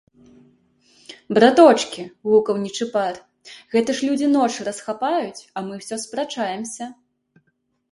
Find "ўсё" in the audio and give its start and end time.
5.85-5.95